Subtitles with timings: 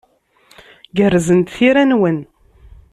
[0.97, 2.19] Gerrzent tira-nwen.